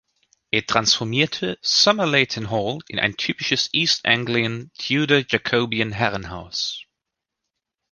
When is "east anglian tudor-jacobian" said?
3.71-5.91